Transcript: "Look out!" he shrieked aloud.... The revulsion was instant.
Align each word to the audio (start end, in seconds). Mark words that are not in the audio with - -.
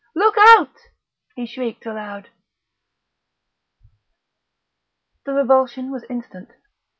"Look 0.15 0.33
out!" 0.39 0.75
he 1.35 1.45
shrieked 1.45 1.85
aloud.... 1.85 2.29
The 5.25 5.33
revulsion 5.33 5.91
was 5.91 6.05
instant. 6.09 6.49